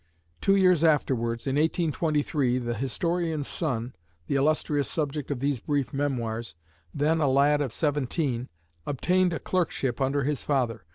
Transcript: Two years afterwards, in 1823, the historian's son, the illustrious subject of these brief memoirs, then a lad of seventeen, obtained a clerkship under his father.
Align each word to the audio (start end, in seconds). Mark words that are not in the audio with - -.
Two 0.41 0.55
years 0.55 0.83
afterwards, 0.83 1.45
in 1.45 1.57
1823, 1.57 2.57
the 2.57 2.73
historian's 2.73 3.47
son, 3.47 3.93
the 4.25 4.33
illustrious 4.35 4.89
subject 4.89 5.29
of 5.29 5.41
these 5.41 5.59
brief 5.59 5.93
memoirs, 5.93 6.55
then 6.91 7.21
a 7.21 7.27
lad 7.29 7.61
of 7.61 7.71
seventeen, 7.71 8.49
obtained 8.87 9.31
a 9.31 9.37
clerkship 9.37 10.01
under 10.01 10.23
his 10.23 10.41
father. 10.41 10.85